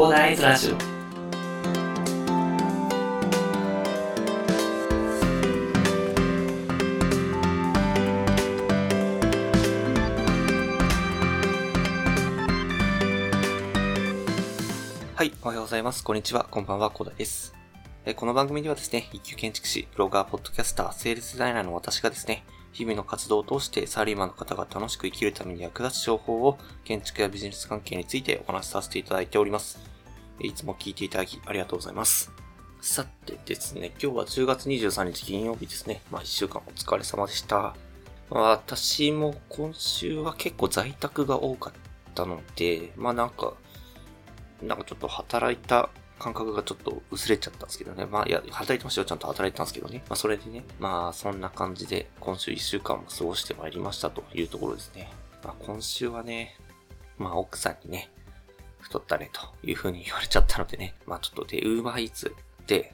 [0.00, 0.76] コーダーイズラジオ
[15.14, 16.02] はい、おはようございます。
[16.02, 16.46] こんにちは。
[16.50, 17.54] こんばんは、コーダです。
[18.06, 29.89] えこの番組ではですね、一級建築士、ブロガー、ポッドキャスター、セールスデザイナーの私がですね、日々の活動を通してサラリーマンの方が楽しく生きるために役立つ情報を建築やビジネス関係についてお話しさせていただいております。
[30.40, 32.32] いつも聞いていただきありがとうございます。
[32.80, 36.02] さてですね、今日は10月23日金曜日ですね。
[36.10, 37.74] まあ1週間お疲れ様でした。
[38.30, 41.72] 私も今週は結構在宅が多かっ
[42.14, 43.54] たので、まあなんか、
[44.62, 45.90] なんかちょっと働いた
[46.20, 48.06] 感覚がちょっと薄れちゃったんですけどね。
[48.06, 49.06] まあ、いや、働いてましたよ。
[49.06, 50.04] ちゃんと働いてたんですけどね。
[50.08, 50.64] まあ、それでね。
[50.78, 55.10] まあ、そんな感じで、今週1週間も過ごしてまいりましたというところですね。
[55.42, 56.56] まあ、今週はね、
[57.18, 58.10] まあ、奥さんにね、
[58.80, 60.94] 太ったねという風に言われちゃったのでね。
[61.06, 62.34] まあ、ちょっとで、ウーバーイーツ
[62.66, 62.92] で、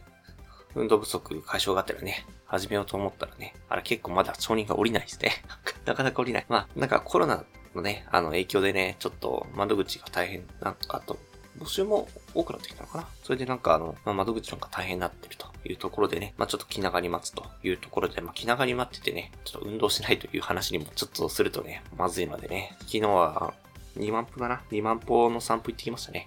[0.75, 5.33] 運動不足解消があったらね、始めようと思ったらね、あれ結構まだ承認が下りないですね。
[5.87, 6.47] なかなか降りない。
[6.49, 11.19] まあ、なんかコロナのね、あの影響でね、ちょっと窓口が大変な、あと、
[11.59, 23.55] 募集も多くなってきたのかなそれでなんかあの、まあ、窓口なんか大変になってるというところでね、まあちょっと気長に待つというところで、まあ気長に待っててね、ちょっと運動しないという話にもちょっとするとね、まずいのでね、昨日は
[23.97, 26.27] 2万歩かな ?2 万歩の散歩行ってきましたね。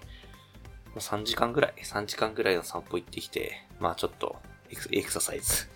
[0.94, 4.36] ま3時間ぐらい、3時間ぐらいの散歩行ってきて、まあちょっと
[4.70, 5.68] エクササイズ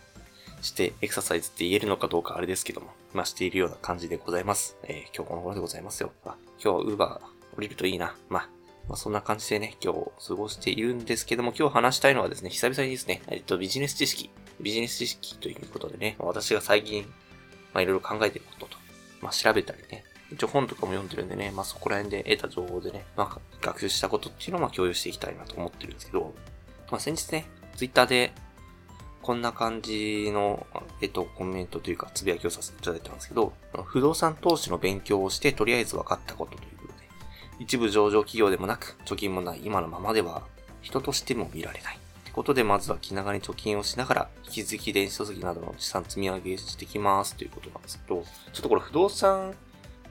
[0.63, 4.77] して、エクササイズって言えるのかどうかあれですけども、まあしているような感じでございます。
[4.85, 6.13] えー今日この頃でございますよ。
[6.25, 8.17] あ、今日はウーバー降りるといいな。
[8.29, 8.49] まあ、
[8.89, 14.31] まあそんな感じでね、今日過ごしているんですけども、今日話したいのはですね、久々にですね、えっと、ビジネス知識。
[14.61, 17.05] ビジネス知識ということでね、私が最近、
[17.73, 18.77] まあいろいろ考えてることと、
[19.21, 26.35] まあ調べたりね、一応本とかも読んでるんでね、まあそこら辺で得た情報でね、まあ学習したことっていうのを共有していきたいなと思ってるんですけど、
[26.91, 28.33] まあ先日ね、ツイッターで、
[29.23, 30.67] こんな感じの、
[31.01, 33.55] えっと、コメントというか、つぶやきをさせていただいたんですけど、
[33.85, 37.09] 不動産投資の勉強をして、とりあえず分かったことということで、
[37.59, 40.43] 一部上場企業でもなく、貯金もない今のままでは、
[40.83, 41.97] 人としても見られない。
[41.97, 49.55] ってことで、まずは気長に貯金をしながら、引き続き電子書籍などの資産積み上げしてきますということなんですけど、ちょっとこれ不動産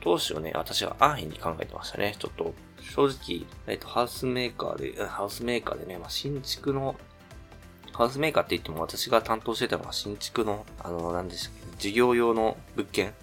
[0.03, 2.15] 投資をね、私は安易に考えてましたね。
[2.19, 6.95] ちょっと、正直、えっと、ハウスメーカーで、ハウスメーカーでね、まあ、新築の
[7.93, 13.13] ハウスメーカーって言っても私が担当してたのは新築の、あの、何でしたっけ、事業用の物件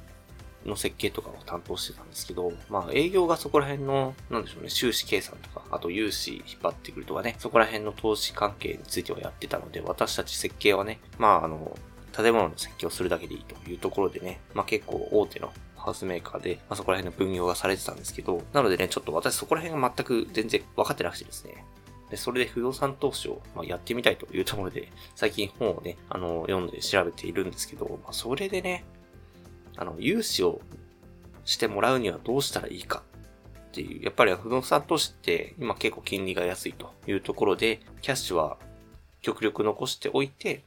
[0.65, 11.77] の設計とかを担当してたんですけど、まあ営業がそこら辺の、なんでしょうね、収支計算とか、あと融資引っ張ってくるとかね、そこら辺の投資関係についてはやってたので、私たち設計はね、まああの、
[12.13, 21.65] 建物の設計をするだけでいいというところでね、まあ結構大手のハウスメーカーで、まあ、そこら辺の分業がされてたんですけど、なのでね、ちょっと私そこら辺が全く全然分かってなくてですね、
[22.11, 28.85] で、それで不動産投資を、ま、やってみたいというところで、最近本をね、あの、読んで調べているんですけど、まあ、それでね、
[29.77, 30.61] あの、融資を
[31.45, 33.03] してもらうにはどうしたらいいか
[33.69, 38.59] っていう、やっぱり不動産投資って今結構金利が安いというところで、キャッシュは
[39.23, 40.65] 極力残しておいて、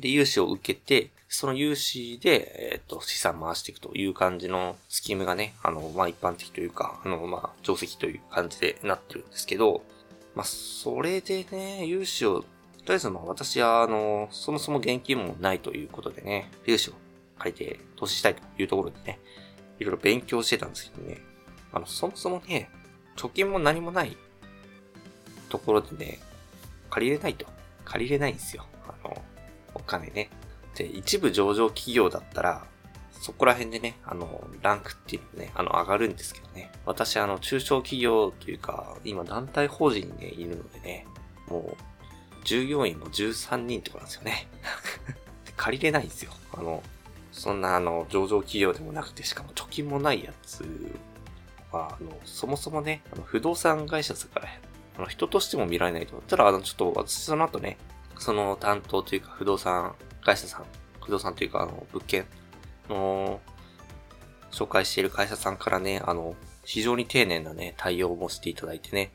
[0.00, 9.82] で、融資を受けて、その融資で、えっ、と、資産回していくという感じのスキームがね、あの、まあ、一般的というか、あの、まあ、定石という感じでなってるんですけど、
[10.34, 12.44] まあ、それでね、融資を、と
[12.86, 16.94] りあえずま私は、あの、そもそも現金もないということでね、融資を
[17.38, 19.18] 借りて投資したいというところでね、
[19.78, 21.18] いろいろ勉強してたんですけどね、
[21.72, 22.70] あの、そもそもね、
[23.16, 24.16] 貯金も何もない
[25.48, 26.20] ところでね、
[26.90, 27.46] 借りれないと。
[27.84, 28.64] 借りれないんですよ。
[28.86, 29.22] あの、
[29.78, 30.30] お金ね。
[30.74, 32.66] で、一部上場企業だったら、
[33.20, 36.70] そこら辺でね、あの、ランクっていうのね、あの、上がるんですけどね。
[36.86, 41.06] 私、あの、中小企業というか、今、団体法人にね、いるのでね、
[41.48, 44.48] もう、従業員も13人ってことなんですよね。
[45.56, 46.32] 借りれないんですよ。
[46.52, 46.82] あの、
[47.32, 50.64] そんな、あの、上場企業でもなくて、しかも貯金もないやつ
[51.72, 54.48] は、あの、そもそもね、あの不動産会社だから、
[54.96, 56.24] あの、人としても見られないと思っ。
[56.24, 57.78] ただ、あの、ちょっと、私、その後ね、
[58.18, 60.64] その担当というか、不動産会社さん、
[61.00, 62.26] 不動産というか、あの、物件
[62.88, 63.40] の、
[64.50, 66.34] 紹介している会社さんからね、あの、
[66.64, 69.12] 非常に丁寧なね、対応もしていただいてね、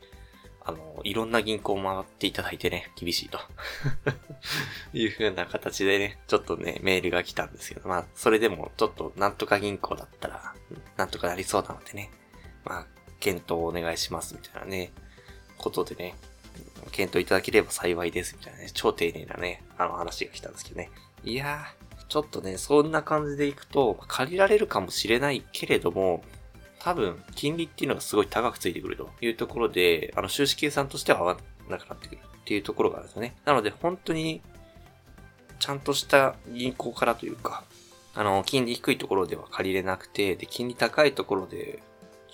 [0.66, 3.38] あの、いろんな銀行を回っていただいてね、厳しいと。
[4.94, 10.54] いう風な形でね、ちょっとね、メールが来たんですけど、まあ、それでも、ちょっと、なんとか銀行だったら、
[10.96, 12.10] なんとかなりそうなのでね、
[12.64, 12.86] まあ、
[13.20, 14.92] 検討をお願いします、みたいなね、
[15.58, 16.14] ことでね、
[16.92, 20.90] 検討いただければ幸いです、みたいなね、超丁寧なね、あの話が来たんですけどね。
[21.24, 26.22] いやー、ちょっとね、そんな感じでいくと、借りられるかもしれないけれども、
[26.78, 31.36] 多分、金利っていうのがすごい高くついてくるというところで、あの、収支計算としては合わ
[31.68, 33.34] なくなってくるっていうところがあるんですよね。
[33.44, 34.42] なので、本当に、
[35.58, 37.64] ちゃんとした銀行からというか、
[38.14, 41.82] あの、金利低いところでは借りれなくて、で、金利高いところで、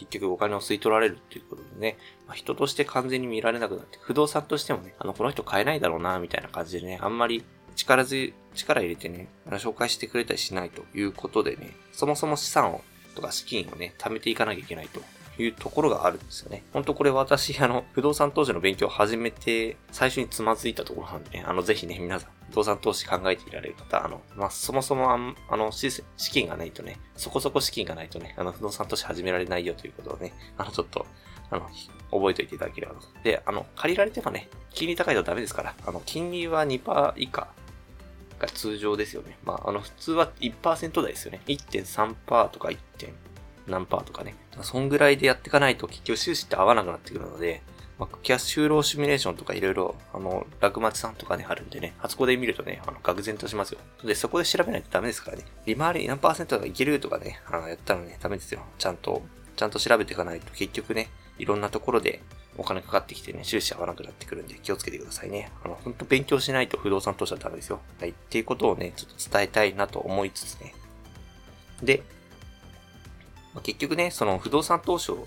[0.00, 7.44] 結局お金を吸い取られるっていうことでね、まあ、人として完全に見られなくなって、不動産としてもね、あの、この人買えないだろうな、みたいな感じでね、あんまり
[7.76, 12.82] 力強力入れてね、紹介してくれたりしないということでね、そもそも資産を、
[13.14, 15.00] とか資金をね、貯めていかなきゃいけないと
[15.42, 16.62] いうところがあるんですよね。
[16.72, 25.18] ほんとこれ私、あの、不動産投資の勉強を始めて、最初につまずいたところなんでね、あの、ぜひね、皆さん、不動産投資考えていられる方、あの、まあ、そもそもあ
[25.48, 31.06] あの、資金がないとね、そこそこ資金がないとね、あの、不動産投資始められないよということをね、あの、ちょっと、
[31.50, 31.68] あの、
[32.10, 33.00] 覚えておいていただければと。
[33.22, 37.48] で、あの、借りられてもね、金利高いとダメですから、あの、金利は2%以下
[38.38, 39.38] が通常ですよね。
[39.44, 41.40] まあ、あの、普通は1%台ですよね。
[41.46, 42.78] 1.3%とか 1.
[43.66, 44.34] 何パーとかね。
[44.62, 47.62] そんぐらいでやっていかないと結局収支って合わなくなってくるので、
[48.00, 53.80] まあ、キャッシュフローシミュレーションとかいろいろ、あの、楽町さんとかね、あるんでね、あそこで見るとね、あの、愕然としますよ。
[54.02, 55.44] で、そこで調べないとダメですからね。
[55.66, 58.62] 利回り何パーセントがいけるとかね、あの、やったらね、ダメですよ。
[58.78, 59.22] ちゃんと、
[59.54, 62.22] ちゃんと調べていかないと結局ね、いろんなところで
[62.56, 65.50] お金かかってきてね、収支合わなくなってくるんで気をつけてくださいね。
[65.62, 67.80] あの、ほんと勉強しないと不動産投資はダメですよ。
[68.00, 68.10] はい。
[68.10, 70.74] っていうことをね、ちょっと伝えたいなと思いつつね。
[71.82, 72.02] で、
[73.52, 75.26] ま、結局ね、その不動産投資を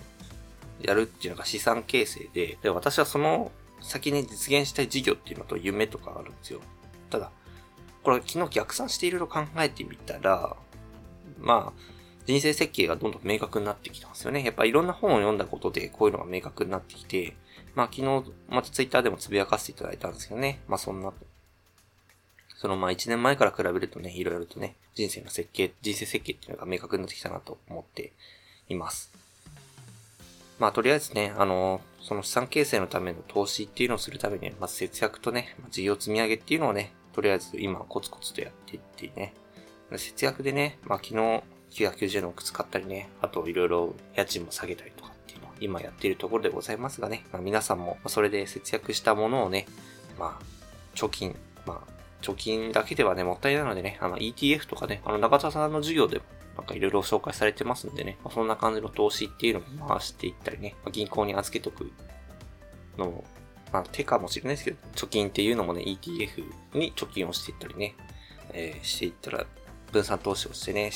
[0.83, 3.51] やるっていうのが資産形成で、で、私はその
[3.81, 6.61] 先に実現したい事業っていうのと夢とかあるんですよ。
[7.09, 7.31] ただ、
[8.03, 10.55] これ昨日逆算していろいろ考えてみたら、
[11.39, 11.93] まあ、
[12.25, 14.43] 人生設計がどんどん明確になってきたんですよね。
[14.43, 17.35] やっぱいろんな本を読んだことでこういうのが明確になってきて、
[17.75, 20.59] まあ昨日またツイッターでもつぶやかせていただいたんですけどね。
[20.67, 21.11] まあそんな、
[22.55, 28.13] そのまあ1年前から比べるとね、いろいろとね、人生の設計、人生設計っていうのが明確になってきたなと思って
[28.69, 29.11] います。
[30.63, 39.33] まあとりあえずね、あの、その資産形成のための投資っていうのをするために、まず節約とね、事業積み上げっていうのをね、とりあえず今コツコツとやっていってね、
[39.97, 49.65] 節約でね、まあ昨日990円の靴買ったりね、あといろいろ家賃も下げたりとかっていうのを今やっているところでございますがね、まあ、皆さんもそれで節約したものをね、
[50.17, 50.43] まあ、
[50.95, 56.23] 貯金、まあ、貯金だけではね、もったいないのでね、あの ETF とかね、あの中田さんの授業でも
[56.57, 61.91] なんかいろいろ紹介されてますんでね、まあ、そんな感じの投資っていうのも回していったりね、まあ、銀行に預けとく
[62.97, 63.23] のも、
[63.71, 66.43] まあ手かもしれないですけど、貯金っていうのもね、ETF
[66.75, 67.95] に貯金をしていったりね、
[68.53, 69.45] えー、していったら、
[69.91, 70.91] 分散投資をしてね、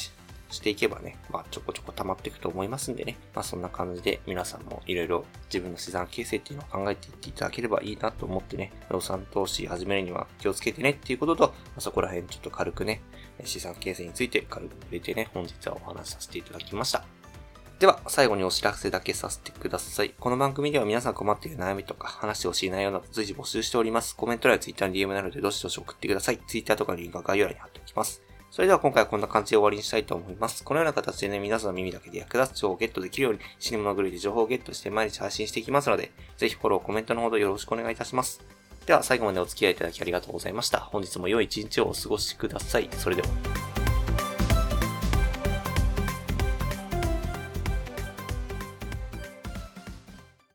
[0.49, 13.01] していけばね、まあちょこちょこ溜まっていくと思いますんでね、まあそんな感じで皆さんもいろいろ自分の資産形成っていうのを考えていっていただければいいなと思ってね、不動産投資始めるには気をつけてねっていうことと、まあ、そこら辺ちょっと軽くね、
[13.43, 17.05] 資産形成について軽く触れてね、本日はお話しさせていただきました。
[17.79, 20.13] では、最後にお知らせだけさせてください。
[20.19, 24.15] この番組では皆さん困っている悩みとか、話してほしい内容など随時募集しております。
[24.15, 26.39] コメント欄や Twitter の DM などでどしどし送ってください。
[26.47, 28.23] Twitter とかのリンクは概要欄に貼っておきます。
[28.49, 30.63] それでは今回はこんな感じで終わりにしたいと思います。
[30.63, 38.56] このような形でね、皆さんの耳だけで役立つ情報をゲットできるように、死に物狂いで情報をゲットして毎日配信していきますので、ぜひフォロー、コメントのほどよろしくお願いいたします。
[38.87, 40.79] では最後までお付き合いいただきありがとうございました。
[40.79, 42.89] 本日も良い一日をお過ごしください。
[42.93, 43.66] それでは。